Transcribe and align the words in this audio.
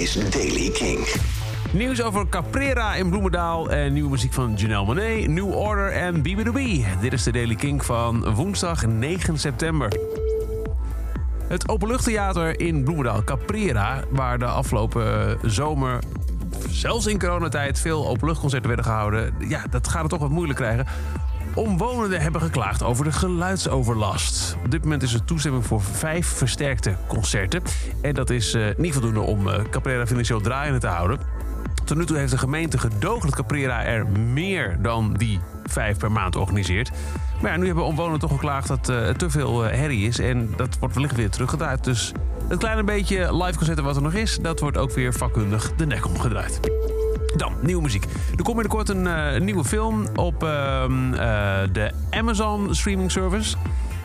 is 0.00 0.30
Daily 0.30 0.70
King. 0.70 1.08
Nieuws 1.72 2.02
over 2.02 2.28
Caprera 2.28 2.94
in 2.94 3.10
Bloemendaal 3.10 3.70
en 3.70 3.92
nieuwe 3.92 4.10
muziek 4.10 4.32
van 4.32 4.54
Janelle 4.54 4.84
Monáe, 4.84 5.28
New 5.28 5.54
Order 5.54 5.92
en 5.92 6.22
BBB. 6.22 6.84
Dit 7.00 7.12
is 7.12 7.22
de 7.22 7.32
Daily 7.32 7.54
King 7.54 7.84
van 7.84 8.34
woensdag 8.34 8.86
9 8.86 9.38
september. 9.38 9.92
Het 11.48 11.68
Openluchttheater 11.68 12.60
in 12.60 12.84
Bloemendaal, 12.84 13.24
Caprera, 13.24 14.04
waar 14.10 14.38
de 14.38 14.44
afgelopen 14.44 15.38
zomer, 15.42 15.98
zelfs 16.68 17.06
in 17.06 17.18
coronatijd, 17.18 17.80
veel 17.80 18.08
openluchtconcerten 18.08 18.68
werden 18.68 18.86
gehouden. 18.86 19.34
Ja, 19.38 19.64
dat 19.70 19.88
gaat 19.88 20.00
het 20.00 20.10
toch 20.10 20.20
wat 20.20 20.30
moeilijk 20.30 20.58
krijgen. 20.58 20.86
Omwonenden 21.54 22.20
hebben 22.20 22.40
geklaagd 22.40 22.82
over 22.82 23.04
de 23.04 23.12
geluidsoverlast. 23.12 24.56
Op 24.64 24.70
dit 24.70 24.82
moment 24.82 25.02
is 25.02 25.14
er 25.14 25.24
toestemming 25.24 25.66
voor 25.66 25.82
vijf 25.82 26.26
versterkte 26.26 26.96
concerten. 27.06 27.62
En 28.02 28.14
dat 28.14 28.30
is 28.30 28.54
uh, 28.54 28.66
niet 28.76 28.92
voldoende 28.92 29.20
om 29.20 29.46
uh, 29.46 29.54
Caprera 29.70 30.06
financieel 30.06 30.40
draaiende 30.40 30.78
te 30.78 30.86
houden. 30.86 31.18
Tot 31.84 31.96
nu 31.96 32.04
toe 32.04 32.16
heeft 32.16 32.30
de 32.30 32.38
gemeente 32.38 32.78
gedoogd 32.78 33.22
dat 33.22 33.34
Caprera 33.34 33.84
er 33.84 34.06
meer 34.08 34.78
dan 34.82 35.14
die 35.14 35.40
vijf 35.64 35.98
per 35.98 36.12
maand 36.12 36.36
organiseert. 36.36 36.90
Maar 37.42 37.50
ja, 37.50 37.56
nu 37.56 37.66
hebben 37.66 37.84
omwonenden 37.84 38.20
toch 38.20 38.32
geklaagd 38.32 38.68
dat 38.68 38.88
uh, 38.88 39.00
het 39.00 39.18
te 39.18 39.30
veel 39.30 39.62
herrie 39.62 40.06
is. 40.06 40.18
En 40.18 40.52
dat 40.56 40.78
wordt 40.78 40.94
wellicht 40.94 41.16
weer 41.16 41.30
teruggedraaid. 41.30 41.84
Dus 41.84 42.12
het 42.48 42.58
kleine 42.58 42.84
beetje 42.84 43.36
live 43.36 43.56
concerten 43.56 43.84
wat 43.84 43.96
er 43.96 44.02
nog 44.02 44.14
is, 44.14 44.38
dat 44.42 44.60
wordt 44.60 44.76
ook 44.76 44.92
weer 44.92 45.12
vakkundig 45.12 45.74
de 45.76 45.86
nek 45.86 46.06
omgedraaid. 46.06 46.60
Dan, 47.36 47.54
nieuwe 47.62 47.82
muziek. 47.82 48.04
Er 48.36 48.42
komt 48.42 48.56
binnenkort 48.56 48.88
een 48.88 49.04
uh, 49.04 49.40
nieuwe 49.40 49.64
film 49.64 50.06
op 50.14 50.42
uh, 50.44 50.50
de 51.72 51.90
Amazon 52.10 52.74
streaming 52.74 53.10
service. 53.10 53.56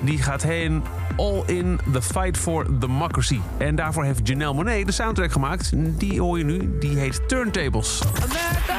Die 0.02 0.22
gaat 0.22 0.44
heen 0.44 0.84
All 1.18 1.44
in 1.46 1.80
the 1.92 2.02
Fight 2.02 2.38
for 2.38 2.80
Democracy. 2.80 3.40
En 3.58 3.76
daarvoor 3.76 4.04
heeft 4.04 4.28
Janelle 4.28 4.54
Monáe 4.54 4.86
de 4.86 4.92
soundtrack 4.92 5.32
gemaakt. 5.32 5.72
Die 5.76 6.22
hoor 6.22 6.38
je 6.38 6.44
nu. 6.44 6.78
Die 6.80 6.98
heet 6.98 7.22
Turntables. 7.28 8.02
America, 8.04 8.78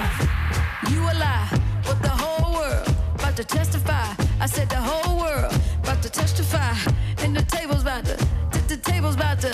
you 0.90 1.08
a 1.08 1.12
lie. 1.12 1.60
But 1.82 2.02
the 2.02 2.22
whole 2.24 2.52
world 2.52 2.88
about 3.18 3.36
to 3.36 3.44
testify. 3.44 4.04
I 4.44 4.48
said 4.48 4.68
the 4.68 4.80
whole 4.80 5.16
world 5.16 5.52
about 5.82 6.02
to 6.02 6.08
testify. 6.08 6.90
And 7.24 7.36
the 7.36 7.44
tables 7.44 7.80
about 7.80 8.04
to, 8.04 8.14
the 8.66 8.80
tables 8.80 9.14
about 9.14 9.40
to. 9.40 9.48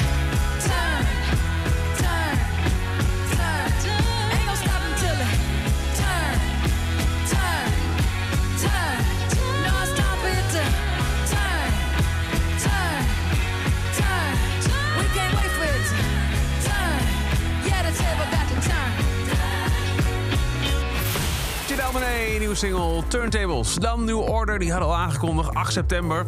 Nieuwe 22.52 22.76
single 22.76 23.02
Turntables. 23.08 23.74
Dan 23.74 24.04
New 24.04 24.20
Order, 24.20 24.58
die 24.58 24.70
hadden 24.70 24.88
al 24.88 24.96
aangekondigd 24.96 25.54
8 25.54 25.72
september. 25.72 26.24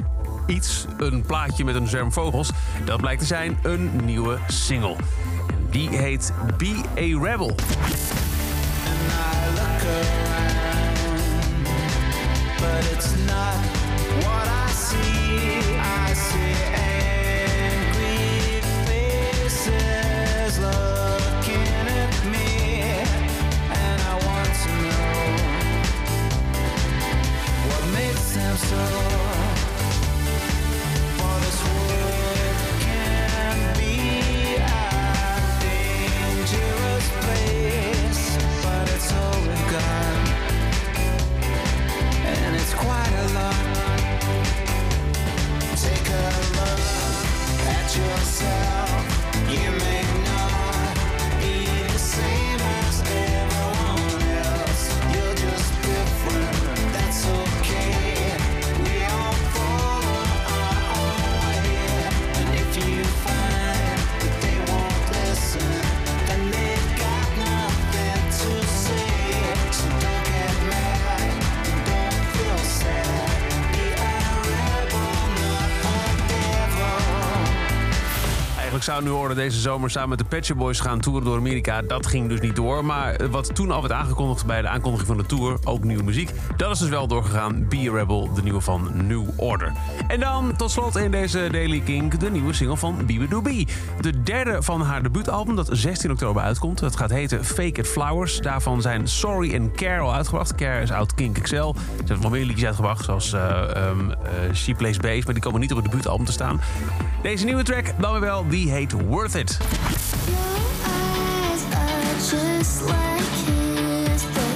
Iets, 0.47 0.86
een 0.97 1.22
plaatje 1.22 1.64
met 1.64 1.75
een 1.75 1.89
zwerm 1.89 2.12
vogels. 2.12 2.50
Dat 2.84 3.00
blijkt 3.00 3.20
te 3.20 3.27
zijn 3.27 3.58
een 3.62 3.91
nieuwe 4.05 4.39
single. 4.48 4.97
Die 5.70 5.89
heet 5.89 6.33
Be 6.56 6.80
a 6.98 7.25
Rebel. 7.25 7.55
soul 28.64 29.14
zou 78.84 79.02
nu 79.02 79.11
horen 79.11 79.36
deze 79.36 79.61
zomer 79.61 79.90
samen 79.90 80.08
met 80.08 80.18
de 80.18 80.24
Pet 80.24 80.55
Boys 80.56 80.80
gaan 80.80 81.00
toeren 81.00 81.24
door 81.24 81.36
Amerika. 81.36 81.83
Dat 81.83 82.06
ging 82.06 82.28
dus 82.28 82.40
niet 82.40 82.56
door. 82.56 82.84
Maar 82.84 83.30
wat 83.30 83.55
toen 83.55 83.70
al 83.70 83.80
werd 83.80 83.92
aangekondigd 83.92 84.46
bij 84.46 84.62
de 84.62 84.68
aankondiging 84.68 85.08
van 85.08 85.17
de 85.17 85.27
tour, 85.27 85.58
ook 85.64 85.84
nieuwe 85.84 86.02
muziek, 86.02 86.30
dat 86.56 86.70
is 86.70 86.78
dus 86.78 86.89
wel 86.89 87.06
doorgegaan. 87.06 87.68
Be 87.68 87.90
a 87.90 87.96
Rebel, 87.96 88.33
de 88.34 88.42
nieuwe 88.42 88.61
van 88.61 89.06
New 89.06 89.28
Order. 89.36 89.72
En 90.08 90.20
dan 90.20 90.56
tot 90.56 90.70
slot 90.70 90.96
in 90.96 91.11
deze 91.11 91.48
Daily 91.52 91.80
Kink 91.80 92.20
de 92.20 92.30
nieuwe 92.30 92.52
single 92.52 92.77
van 92.77 93.06
Bibi 93.06 93.67
De 94.00 94.22
derde 94.22 94.62
van 94.62 94.80
haar 94.80 95.02
debuutalbum 95.02 95.56
dat 95.56 95.68
16 95.72 96.11
oktober 96.11 96.42
uitkomt. 96.42 96.78
Dat 96.78 96.96
gaat 96.96 97.11
heten 97.11 97.45
Fake 97.45 97.80
It 97.80 97.89
Flowers. 97.89 98.39
Daarvan 98.39 98.83
zijn 98.83 99.08
Sorry 99.08 99.55
en 99.55 99.72
Care 99.72 100.01
al 100.01 100.14
uitgebracht. 100.14 100.55
Care 100.55 100.83
is 100.83 100.90
oud 100.90 101.14
Kink 101.14 101.42
XL. 101.42 101.55
Ze 101.55 101.72
hebben 101.96 102.20
nog 102.20 102.30
meer 102.30 102.45
liedjes 102.45 102.66
uitgebracht, 102.66 103.05
zoals 103.05 103.33
uh, 103.33 103.61
um, 103.89 104.12
She 104.55 104.74
Plays 104.74 104.96
Bass, 104.96 105.24
maar 105.24 105.34
die 105.34 105.42
komen 105.42 105.61
niet 105.61 105.70
op 105.70 105.77
het 105.77 105.86
debuutalbum 105.86 106.27
te 106.27 106.33
staan. 106.33 106.61
Deze 107.22 107.45
nieuwe 107.45 107.62
track, 107.62 107.86
dan 107.98 108.12
weer 108.12 108.20
wel, 108.20 108.48
die 108.48 108.70
heet 108.74 108.92
Worth 108.92 109.35
It. 109.35 109.58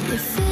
De 0.09 0.48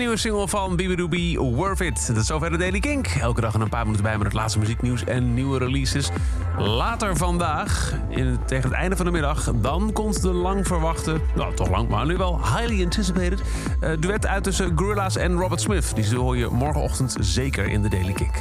nieuwe 0.00 0.16
single 0.16 0.48
van 0.48 0.76
BBDB, 0.76 1.36
Worth 1.36 1.80
It. 1.80 2.06
Dat 2.06 2.16
is 2.16 2.26
zover 2.26 2.50
de 2.50 2.56
Daily 2.56 2.80
Kink. 2.80 3.06
Elke 3.06 3.40
dag 3.40 3.54
een 3.54 3.68
paar 3.68 3.82
minuten 3.82 4.02
bij 4.04 4.16
met 4.16 4.26
het 4.26 4.32
laatste 4.32 4.58
muzieknieuws 4.58 5.04
en 5.04 5.34
nieuwe 5.34 5.58
releases. 5.58 6.10
Later 6.58 7.16
vandaag, 7.16 7.94
in, 8.08 8.38
tegen 8.46 8.68
het 8.68 8.78
einde 8.78 8.96
van 8.96 9.04
de 9.04 9.10
middag, 9.10 9.52
dan 9.54 9.92
komt 9.92 10.22
de 10.22 10.32
lang 10.32 10.66
verwachte, 10.66 11.20
nou 11.34 11.54
toch 11.54 11.70
lang, 11.70 11.88
maar 11.88 12.06
nu 12.06 12.16
wel 12.16 12.38
highly 12.38 12.84
anticipated, 12.84 13.42
uh, 13.80 13.90
duet 13.98 14.26
uit 14.26 14.44
tussen 14.44 14.72
Gorillaz 14.78 15.16
en 15.16 15.32
Robert 15.32 15.60
Smith. 15.60 15.94
Die 15.94 16.16
hoor 16.16 16.36
je 16.36 16.48
morgenochtend 16.50 17.16
zeker 17.20 17.68
in 17.68 17.82
de 17.82 17.88
Daily 17.88 18.12
Kink. 18.12 18.34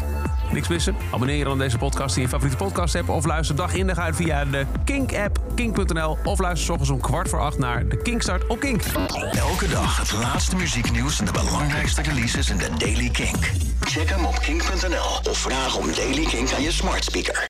Niks 0.51 0.67
missen? 0.67 0.95
Abonneer 1.11 1.37
je 1.37 1.43
dan 1.43 1.57
deze 1.57 1.77
podcast 1.77 2.15
in 2.15 2.21
je 2.21 2.27
favoriete 2.27 2.57
podcast 2.57 2.95
app 2.95 3.09
of 3.09 3.25
luister 3.25 3.55
dag 3.55 3.73
in 3.73 3.87
dag 3.87 3.97
uit 3.97 4.15
via 4.15 4.45
de 4.45 4.65
Kink 4.83 5.13
app, 5.13 5.39
kink.nl 5.55 6.17
of 6.23 6.39
luister 6.39 6.85
s 6.85 6.89
om 6.89 7.01
kwart 7.01 7.29
voor 7.29 7.39
acht 7.39 7.57
naar 7.57 7.87
de 7.87 7.97
Kinkstart 7.97 8.47
op 8.47 8.59
Kink. 8.59 8.83
Elke 9.31 9.67
dag 9.67 9.97
het 9.97 10.11
laatste 10.11 10.55
muzieknieuws 10.55 11.19
en 11.19 11.25
de 11.25 11.31
belangrijkste 11.31 12.01
releases 12.01 12.49
in 12.49 12.57
de 12.57 12.69
Daily 12.77 13.09
Kink. 13.09 13.51
Check 13.79 14.09
hem 14.09 14.25
op 14.25 14.39
kink.nl 14.39 15.31
of 15.31 15.37
vraag 15.37 15.75
om 15.75 15.85
Daily 15.95 16.25
Kink 16.25 16.53
aan 16.53 16.61
je 16.61 16.71
smart 16.71 17.03
speaker. 17.03 17.47